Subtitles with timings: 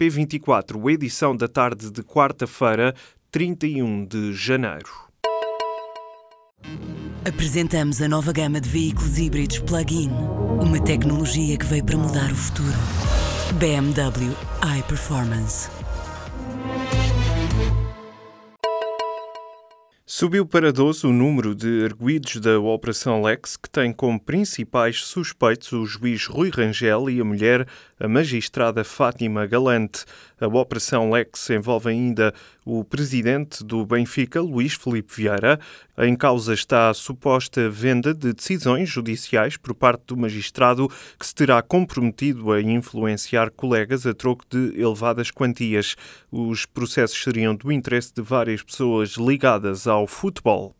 [0.00, 2.94] P24, edição da tarde de quarta-feira,
[3.30, 4.90] 31 de janeiro.
[7.24, 10.10] Apresentamos a nova gama de veículos híbridos plug-in.
[10.60, 12.76] Uma tecnologia que veio para mudar o futuro.
[13.60, 14.34] BMW
[14.78, 15.70] iPerformance.
[20.16, 25.72] Subiu para 12 o número de arguídos da Operação Lex, que tem como principais suspeitos
[25.72, 27.66] o juiz Rui Rangel e a mulher,
[28.04, 30.04] a magistrada Fátima Galante.
[30.38, 32.34] A Operação Lex envolve ainda
[32.64, 35.58] o presidente do Benfica, Luís Felipe Vieira.
[35.96, 40.88] Em causa está a suposta venda de decisões judiciais por parte do magistrado
[41.18, 45.96] que se terá comprometido a influenciar colegas a troco de elevadas quantias.
[46.30, 50.76] Os processos seriam do interesse de várias pessoas ligadas ao futebol.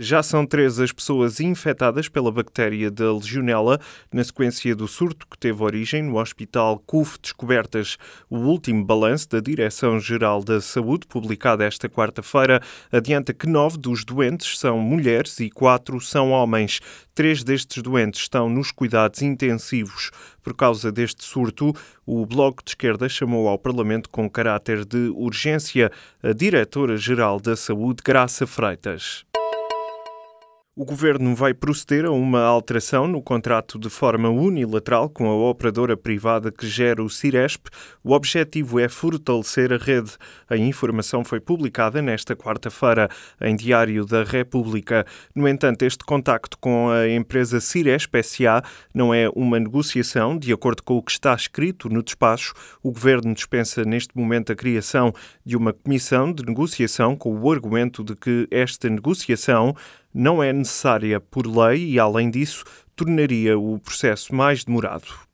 [0.00, 3.80] Já são três as pessoas infectadas pela bactéria da legionela,
[4.12, 7.96] na sequência do surto que teve origem no Hospital CUF Descobertas.
[8.30, 14.56] O último balanço da Direção-Geral da Saúde, publicado esta quarta-feira, adianta que nove dos doentes
[14.56, 16.78] são mulheres e quatro são homens.
[17.12, 20.12] Três destes doentes estão nos cuidados intensivos.
[20.44, 21.74] Por causa deste surto,
[22.06, 25.90] o Bloco de Esquerda chamou ao Parlamento com caráter de urgência
[26.22, 29.26] a Diretora-Geral da Saúde, Graça Freitas.
[30.80, 35.96] O governo vai proceder a uma alteração no contrato de forma unilateral com a operadora
[35.96, 37.66] privada que gera o Ciresp.
[38.04, 40.12] O objetivo é fortalecer a rede.
[40.48, 43.08] A informação foi publicada nesta quarta-feira
[43.40, 45.04] em Diário da República.
[45.34, 48.62] No entanto, este contacto com a empresa Ciresp SA
[48.94, 52.54] não é uma negociação, de acordo com o que está escrito no despacho.
[52.84, 55.12] O governo dispensa neste momento a criação
[55.44, 59.74] de uma comissão de negociação com o argumento de que esta negociação
[60.12, 62.64] não é necessária por lei e, além disso,
[62.96, 65.27] tornaria o processo mais demorado.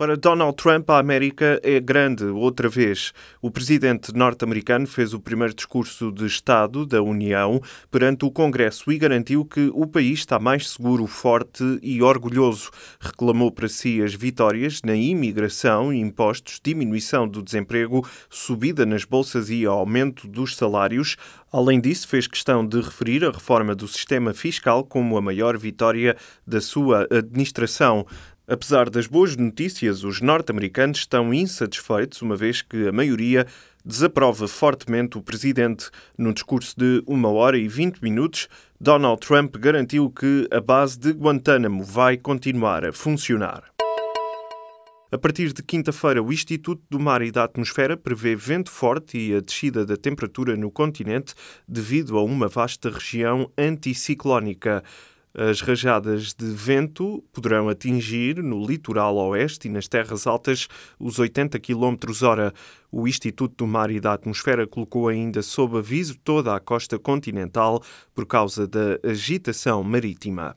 [0.00, 3.12] Para Donald Trump, a América é grande outra vez.
[3.42, 8.96] O presidente norte-americano fez o primeiro discurso de Estado da União perante o Congresso e
[8.96, 12.70] garantiu que o país está mais seguro, forte e orgulhoso.
[12.98, 19.66] Reclamou para si as vitórias na imigração, impostos, diminuição do desemprego, subida nas bolsas e
[19.66, 21.18] aumento dos salários.
[21.52, 26.16] Além disso, fez questão de referir a reforma do sistema fiscal como a maior vitória
[26.46, 28.06] da sua administração.
[28.52, 33.46] Apesar das boas notícias, os norte-americanos estão insatisfeitos, uma vez que a maioria
[33.84, 35.88] desaprova fortemente o presidente.
[36.18, 38.48] Num discurso de uma hora e vinte minutos,
[38.80, 43.62] Donald Trump garantiu que a base de Guantánamo vai continuar a funcionar.
[45.12, 49.32] A partir de quinta-feira, o Instituto do Mar e da Atmosfera prevê vento forte e
[49.32, 51.34] a descida da temperatura no continente
[51.68, 54.82] devido a uma vasta região anticiclónica.
[55.32, 60.66] As rajadas de vento poderão atingir no litoral oeste e nas terras altas
[60.98, 62.52] os 80 km hora.
[62.90, 67.80] O Instituto do Mar e da Atmosfera colocou ainda sob aviso toda a costa continental
[68.12, 70.56] por causa da agitação marítima.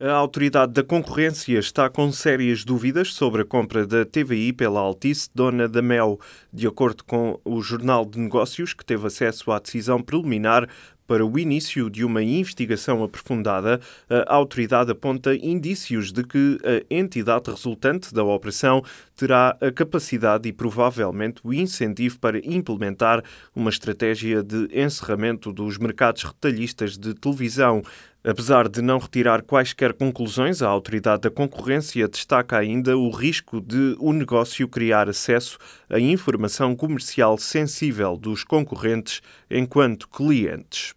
[0.00, 5.30] A Autoridade da Concorrência está com sérias dúvidas sobre a compra da TVI pela Altice
[5.32, 6.18] Dona da Mel.
[6.52, 10.68] De acordo com o Jornal de Negócios, que teve acesso à decisão preliminar
[11.12, 13.78] para o início de uma investigação aprofundada,
[14.08, 18.82] a autoridade aponta indícios de que a entidade resultante da operação
[19.14, 23.22] terá a capacidade e provavelmente o incentivo para implementar
[23.54, 27.82] uma estratégia de encerramento dos mercados retalhistas de televisão.
[28.24, 33.96] Apesar de não retirar quaisquer conclusões, a Autoridade da Concorrência destaca ainda o risco de
[33.98, 35.58] o negócio criar acesso
[35.90, 39.20] à informação comercial sensível dos concorrentes
[39.50, 40.94] enquanto clientes.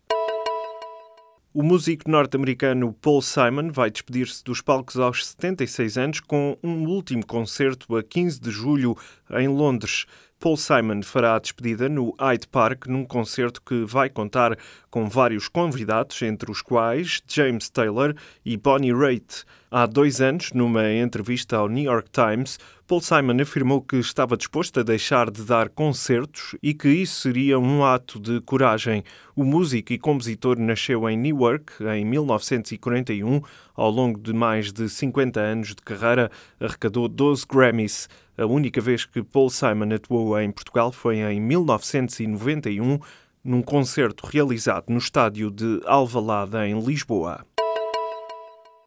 [1.57, 7.25] O músico norte-americano Paul Simon vai despedir-se dos palcos aos 76 anos com um último
[7.25, 8.93] concerto a 15 de julho
[9.31, 10.05] em Londres.
[10.45, 14.55] Paul Simon fará a despedida no Hyde Park num concerto que vai contar
[14.91, 18.13] com vários convidados, entre os quais James Taylor
[18.45, 19.43] e Bonnie Raitt.
[19.71, 24.79] Há dois anos, numa entrevista ao New York Times, Paul Simon afirmou que estava disposto
[24.79, 29.03] a deixar de dar concertos e que isso seria um ato de coragem.
[29.35, 33.41] O músico e compositor nasceu em Newark em 1941.
[33.75, 38.07] Ao longo de mais de 50 anos de carreira, arrecadou 12 Grammys.
[38.37, 42.99] A única vez que Paul Simon atuou em Portugal foi em 1991,
[43.43, 47.45] num concerto realizado no estádio de Alvalade, em Lisboa.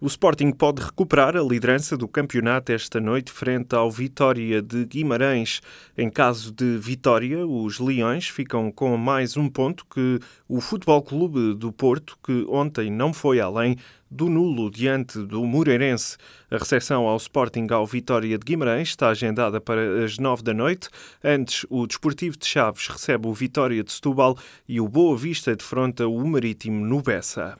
[0.00, 5.61] O Sporting pode recuperar a liderança do campeonato esta noite frente ao Vitória de Guimarães.
[5.97, 11.53] Em caso de vitória, os Leões ficam com mais um ponto que o Futebol Clube
[11.53, 13.77] do Porto, que ontem não foi além
[14.09, 16.17] do nulo diante do Moreirense.
[16.49, 20.89] A recepção ao Sporting ao Vitória de Guimarães está agendada para as nove da noite.
[21.25, 26.06] Antes, o Desportivo de Chaves recebe o Vitória de Setúbal e o Boa Vista defronta
[26.06, 27.59] o Marítimo no Bessa.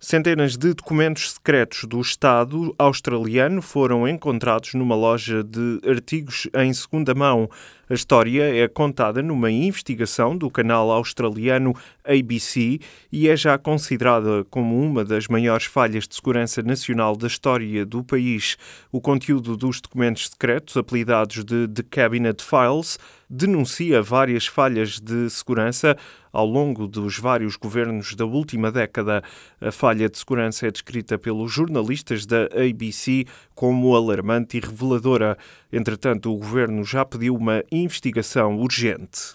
[0.00, 7.16] Centenas de documentos secretos do Estado australiano foram encontrados numa loja de artigos em segunda
[7.16, 7.50] mão.
[7.90, 11.74] A história é contada numa investigação do canal australiano
[12.04, 12.78] ABC
[13.10, 18.04] e é já considerada como uma das maiores falhas de segurança nacional da história do
[18.04, 18.58] país.
[18.92, 22.98] O conteúdo dos documentos secretos, apelidados de The Cabinet Files,
[23.28, 25.96] denuncia várias falhas de segurança
[26.32, 29.22] ao longo dos vários governos da última década.
[29.60, 33.24] A falha de segurança é descrita pelos jornalistas da ABC
[33.54, 35.36] como alarmante e reveladora.
[35.72, 39.34] Entretanto, o governo já pediu uma investigação urgente.